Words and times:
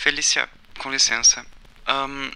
Felícia, 0.00 0.48
com 0.78 0.92
licença. 0.92 1.44
Um, 1.88 2.30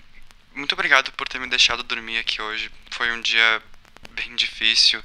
muito 0.53 0.73
obrigado 0.73 1.13
por 1.13 1.29
ter 1.29 1.39
me 1.39 1.47
deixado 1.47 1.85
dormir 1.85 2.19
aqui 2.19 2.43
hoje. 2.43 2.69
Foi 2.91 3.13
um 3.13 3.21
dia 3.21 3.63
bem 4.11 4.35
difícil. 4.35 5.01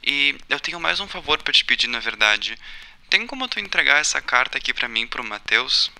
E 0.00 0.38
eu 0.48 0.60
tenho 0.60 0.78
mais 0.78 1.00
um 1.00 1.08
favor 1.08 1.42
para 1.42 1.52
te 1.52 1.64
pedir, 1.64 1.88
na 1.88 1.98
verdade. 1.98 2.56
Tem 3.10 3.26
como 3.26 3.48
tu 3.48 3.58
entregar 3.58 3.98
essa 3.98 4.22
carta 4.22 4.56
aqui 4.56 4.72
para 4.72 4.86
mim, 4.86 5.04
pro 5.04 5.24
Matheus? 5.24 5.90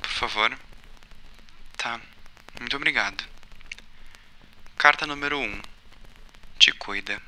Por 0.00 0.10
favor. 0.12 0.56
Tá. 1.76 2.00
Muito 2.60 2.76
obrigado. 2.76 3.24
Carta 4.78 5.04
número 5.04 5.36
1. 5.40 5.42
Um. 5.42 5.62
Te 6.60 6.70
cuida. 6.70 7.20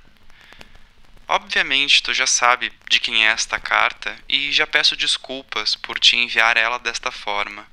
Obviamente, 1.27 2.01
tu 2.05 2.15
já 2.15 2.29
sabe 2.29 2.73
de 2.89 3.01
quem 3.01 3.27
é 3.27 3.31
esta 3.31 3.59
carta 3.59 4.17
e 4.29 4.53
já 4.53 4.65
peço 4.65 4.97
desculpas 4.97 5.75
por 5.75 5.99
te 5.99 6.15
enviar 6.15 6.57
ela 6.57 6.79
desta 6.79 7.11
forma. 7.11 7.72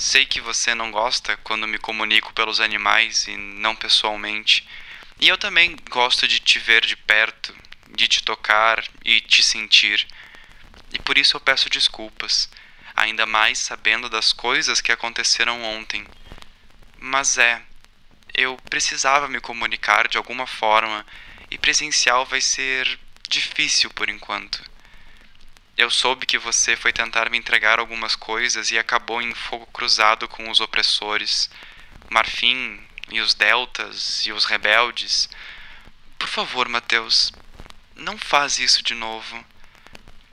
Sei 0.00 0.24
que 0.24 0.40
você 0.40 0.76
não 0.76 0.92
gosta 0.92 1.36
quando 1.38 1.66
me 1.66 1.76
comunico 1.76 2.32
pelos 2.32 2.60
animais 2.60 3.26
e 3.26 3.36
não 3.36 3.74
pessoalmente, 3.74 4.64
e 5.18 5.26
eu 5.26 5.36
também 5.36 5.74
gosto 5.90 6.28
de 6.28 6.38
te 6.38 6.60
ver 6.60 6.86
de 6.86 6.94
perto, 6.94 7.52
de 7.88 8.06
te 8.06 8.22
tocar 8.22 8.80
e 9.04 9.20
te 9.20 9.42
sentir. 9.42 10.06
E 10.92 11.00
por 11.00 11.18
isso 11.18 11.36
eu 11.36 11.40
peço 11.40 11.68
desculpas, 11.68 12.48
ainda 12.94 13.26
mais 13.26 13.58
sabendo 13.58 14.08
das 14.08 14.32
coisas 14.32 14.80
que 14.80 14.92
aconteceram 14.92 15.60
ontem. 15.64 16.06
Mas 17.00 17.36
é, 17.36 17.60
eu 18.32 18.56
precisava 18.70 19.26
me 19.26 19.40
comunicar 19.40 20.06
de 20.06 20.16
alguma 20.16 20.46
forma 20.46 21.04
e 21.50 21.58
presencial 21.58 22.24
vai 22.24 22.40
ser 22.40 23.00
difícil 23.28 23.90
por 23.90 24.08
enquanto. 24.08 24.62
Eu 25.78 25.92
soube 25.92 26.26
que 26.26 26.38
você 26.38 26.74
foi 26.74 26.92
tentar 26.92 27.30
me 27.30 27.38
entregar 27.38 27.78
algumas 27.78 28.16
coisas 28.16 28.72
e 28.72 28.76
acabou 28.76 29.22
em 29.22 29.32
fogo 29.32 29.64
cruzado 29.66 30.26
com 30.26 30.50
os 30.50 30.58
opressores, 30.58 31.48
Marfim 32.10 32.84
e 33.08 33.20
os 33.20 33.32
Deltas 33.32 34.26
e 34.26 34.32
os 34.32 34.44
rebeldes. 34.44 35.28
Por 36.18 36.26
favor, 36.26 36.68
Mateus, 36.68 37.32
não 37.94 38.18
faz 38.18 38.58
isso 38.58 38.82
de 38.82 38.92
novo. 38.92 39.46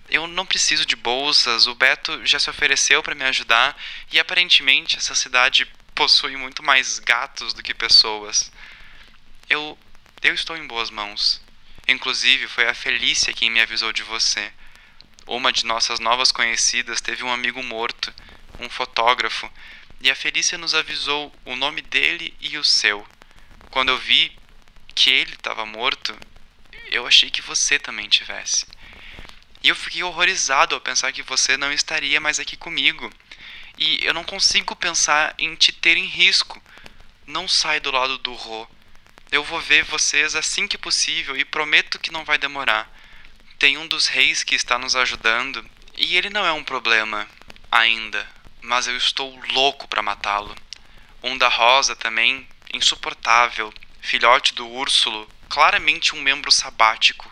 Eu 0.10 0.26
não 0.26 0.48
preciso 0.48 0.84
de 0.84 0.96
bolsas, 0.96 1.68
o 1.68 1.76
Beto 1.76 2.26
já 2.26 2.40
se 2.40 2.50
ofereceu 2.50 3.04
para 3.04 3.14
me 3.14 3.26
ajudar 3.26 3.80
e 4.12 4.20
aparentemente 4.20 4.98
essa 4.98 5.14
cidade 5.14 5.72
possui 5.94 6.36
muito 6.36 6.64
mais 6.64 6.98
gatos 6.98 7.54
do 7.54 7.62
que 7.62 7.76
pessoas. 7.76 8.52
Eu 9.48 9.78
eu 10.24 10.34
estou 10.34 10.58
em 10.58 10.66
boas 10.66 10.90
mãos. 10.90 11.40
Inclusive, 11.88 12.48
foi 12.48 12.68
a 12.68 12.74
Felícia 12.74 13.32
quem 13.32 13.52
me 13.52 13.62
avisou 13.62 13.94
de 13.94 14.02
você. 14.02 14.52
Uma 15.28 15.52
de 15.52 15.66
nossas 15.66 16.00
novas 16.00 16.32
conhecidas 16.32 17.02
teve 17.02 17.24
um 17.24 17.32
amigo 17.32 17.64
morto, 17.64 18.14
um 18.60 18.70
fotógrafo, 18.70 19.52
e 20.00 20.12
a 20.12 20.16
Felícia 20.16 20.56
nos 20.56 20.76
avisou 20.76 21.34
o 21.44 21.56
nome 21.56 21.82
dele 21.82 22.32
e 22.40 22.60
o 22.60 22.64
seu. 22.64 23.08
Quando 23.72 23.90
eu 23.90 23.98
vi 23.98 24.32
que 24.94 25.10
ele 25.10 25.34
estava 25.34 25.66
morto, 25.66 26.16
eu 26.92 27.08
achei 27.08 27.32
que 27.32 27.42
você 27.42 27.80
também 27.80 28.08
tivesse. 28.08 28.68
E 29.64 29.70
eu 29.70 29.76
fiquei 29.76 30.04
horrorizado 30.04 30.76
ao 30.76 30.82
pensar 30.82 31.12
que 31.12 31.24
você 31.24 31.58
não 31.58 31.74
estaria 31.74 32.22
mais 32.22 32.40
aqui 32.40 32.56
comigo. 32.56 33.12
E 33.80 34.06
eu 34.06 34.14
não 34.14 34.24
consigo 34.24 34.76
pensar 34.76 35.34
em 35.40 35.56
te 35.56 35.72
ter 35.72 35.98
em 35.98 36.06
risco. 36.06 36.62
Não 37.26 37.48
sai 37.48 37.80
do 37.80 37.90
lado 37.90 38.20
do 38.20 38.32
Rô. 38.32 38.68
Eu 39.32 39.44
vou 39.44 39.60
ver 39.60 39.84
vocês 39.84 40.36
assim 40.36 40.68
que 40.68 40.78
possível 40.78 41.36
e 41.36 41.44
prometo 41.44 41.98
que 41.98 42.12
não 42.12 42.24
vai 42.24 42.38
demorar. 42.38 42.88
Tem 43.66 43.80
um 43.80 43.88
dos 43.88 44.06
reis 44.06 44.44
que 44.44 44.54
está 44.54 44.78
nos 44.78 44.96
ajudando 44.96 45.68
e 45.98 46.16
ele 46.16 46.30
não 46.30 46.46
é 46.46 46.52
um 46.52 46.64
problema 46.64 47.28
ainda, 47.72 48.30
mas 48.62 48.88
eu 48.88 48.96
estou 48.96 49.36
louco 49.54 49.88
para 49.88 50.04
matá-lo. 50.04 50.56
Um 51.24 51.36
da 51.36 51.48
Rosa 51.48 51.96
também, 51.96 52.48
insuportável, 52.72 53.74
filhote 54.02 54.54
do 54.54 54.68
Úrsulo, 54.68 55.28
claramente 55.50 56.14
um 56.14 56.22
membro 56.22 56.52
sabático. 56.52 57.28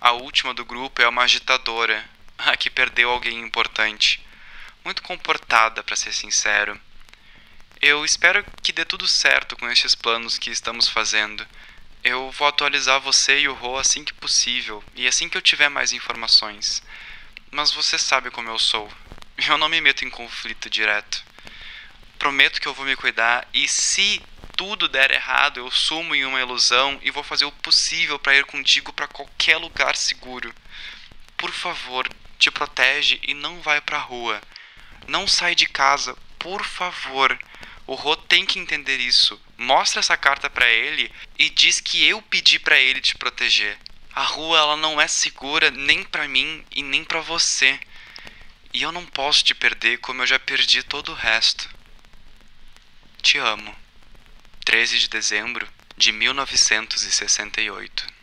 A 0.00 0.10
última 0.10 0.52
do 0.52 0.64
grupo 0.64 1.02
é 1.02 1.06
uma 1.06 1.22
agitadora, 1.22 2.04
a 2.36 2.56
que 2.56 2.68
perdeu 2.68 3.08
alguém 3.08 3.38
importante. 3.38 4.20
Muito 4.84 5.04
comportada, 5.04 5.84
para 5.84 5.94
ser 5.94 6.12
sincero. 6.12 6.80
Eu 7.80 8.04
espero 8.04 8.44
que 8.60 8.72
dê 8.72 8.84
tudo 8.84 9.06
certo 9.06 9.56
com 9.56 9.70
estes 9.70 9.94
planos 9.94 10.36
que 10.36 10.50
estamos 10.50 10.88
fazendo. 10.88 11.46
Eu 12.02 12.30
vou 12.30 12.48
atualizar 12.48 12.98
você 12.98 13.40
e 13.40 13.48
o 13.48 13.52
Ro 13.52 13.76
assim 13.76 14.02
que 14.02 14.14
possível 14.14 14.82
e 14.94 15.06
assim 15.06 15.28
que 15.28 15.36
eu 15.36 15.42
tiver 15.42 15.68
mais 15.68 15.92
informações. 15.92 16.82
Mas 17.50 17.72
você 17.72 17.98
sabe 17.98 18.30
como 18.30 18.48
eu 18.48 18.58
sou. 18.58 18.90
Eu 19.48 19.58
não 19.58 19.68
me 19.68 19.80
meto 19.80 20.04
em 20.04 20.10
conflito 20.10 20.70
direto. 20.70 21.22
Prometo 22.18 22.60
que 22.60 22.68
eu 22.68 22.74
vou 22.74 22.84
me 22.84 22.94
cuidar 22.94 23.48
e 23.54 23.66
se 23.66 24.22
tudo 24.54 24.86
der 24.86 25.10
errado, 25.10 25.58
eu 25.58 25.70
sumo 25.70 26.14
em 26.14 26.26
uma 26.26 26.38
ilusão 26.38 26.98
e 27.02 27.10
vou 27.10 27.22
fazer 27.22 27.46
o 27.46 27.52
possível 27.52 28.18
para 28.18 28.36
ir 28.36 28.44
contigo 28.44 28.92
para 28.92 29.08
qualquer 29.08 29.56
lugar 29.56 29.96
seguro. 29.96 30.54
Por 31.38 31.50
favor, 31.50 32.06
te 32.38 32.50
protege 32.50 33.18
e 33.22 33.32
não 33.32 33.62
vai 33.62 33.80
para 33.80 33.96
a 33.96 34.02
rua. 34.02 34.40
Não 35.08 35.26
sai 35.26 35.54
de 35.54 35.64
casa, 35.64 36.14
por 36.38 36.62
favor. 36.62 37.38
O 37.90 37.94
Rô 37.96 38.14
tem 38.14 38.46
que 38.46 38.60
entender 38.60 38.98
isso. 38.98 39.40
Mostra 39.58 39.98
essa 39.98 40.16
carta 40.16 40.48
para 40.48 40.70
ele 40.70 41.10
e 41.36 41.50
diz 41.50 41.80
que 41.80 42.06
eu 42.06 42.22
pedi 42.22 42.56
para 42.56 42.78
ele 42.78 43.00
te 43.00 43.16
proteger. 43.16 43.76
A 44.12 44.22
rua 44.22 44.58
ela 44.58 44.76
não 44.76 45.00
é 45.00 45.08
segura 45.08 45.72
nem 45.72 46.04
para 46.04 46.28
mim 46.28 46.64
e 46.70 46.84
nem 46.84 47.02
para 47.02 47.20
você. 47.20 47.80
E 48.72 48.80
eu 48.80 48.92
não 48.92 49.04
posso 49.04 49.42
te 49.42 49.56
perder 49.56 49.98
como 49.98 50.22
eu 50.22 50.26
já 50.28 50.38
perdi 50.38 50.84
todo 50.84 51.10
o 51.10 51.16
resto. 51.16 51.68
Te 53.20 53.38
amo. 53.38 53.74
13 54.64 55.00
de 55.00 55.08
dezembro 55.08 55.68
de 55.96 56.12
1968. 56.12 58.19